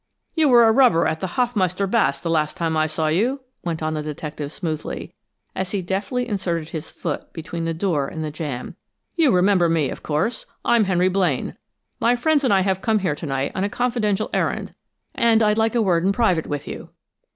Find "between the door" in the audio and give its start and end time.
7.33-8.07